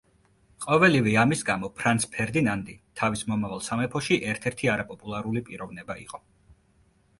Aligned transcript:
ყოველივე 0.63 1.11
ამის 1.23 1.43
გამო 1.49 1.69
ფრანც 1.81 2.07
ფერდინანდი 2.15 2.75
თავის 3.03 3.23
მომავალ 3.33 3.63
სამეფოში 3.69 4.19
ერთ-ერთი 4.33 4.73
არაპოპულარული 4.79 5.47
პიროვნება 5.51 6.01
იყო. 6.09 6.25